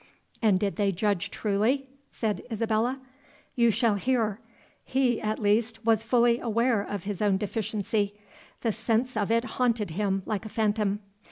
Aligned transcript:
"And 0.41 0.59
did 0.59 0.77
they 0.77 0.91
judge 0.91 1.29
truly?" 1.29 1.87
said 2.09 2.41
Isabella. 2.51 2.99
"You 3.55 3.69
shall 3.69 3.93
hear. 3.93 4.39
He, 4.83 5.21
at 5.21 5.37
least, 5.37 5.85
was 5.85 6.01
fully 6.01 6.39
aware 6.39 6.81
of 6.81 7.03
his 7.03 7.21
own 7.21 7.37
deficiency; 7.37 8.15
the 8.61 8.71
sense 8.71 9.15
of 9.15 9.29
it 9.29 9.43
haunted 9.43 9.91
him 9.91 10.23
like 10.25 10.43
a 10.43 10.49
phantom. 10.49 11.01